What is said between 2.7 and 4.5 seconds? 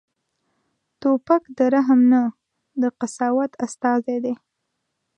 د قساوت استازی دی.